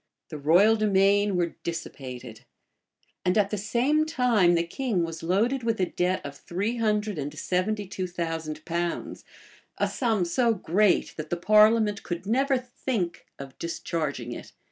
609. 0.31 0.31
The 0.31 0.47
royal 0.49 0.77
demesnes 0.77 1.35
were 1.35 1.55
dissipated; 1.61 2.43
and 3.23 3.37
at 3.37 3.51
the 3.51 3.55
same 3.59 4.03
time 4.03 4.55
the 4.55 4.63
king 4.63 5.03
was 5.03 5.21
loaded 5.21 5.61
with 5.61 5.79
a 5.79 5.85
debt 5.85 6.25
of 6.25 6.35
three 6.35 6.77
hundred 6.77 7.19
and 7.19 7.37
seventy 7.37 7.85
two 7.85 8.07
thousand 8.07 8.65
pounds, 8.65 9.23
a 9.77 9.87
sum 9.87 10.25
so 10.25 10.55
great, 10.55 11.13
that 11.17 11.29
the 11.29 11.37
parliament 11.37 12.01
could 12.01 12.25
never 12.25 12.57
think 12.57 13.27
of 13.37 13.59
discharging 13.59 14.31
it. 14.31 14.53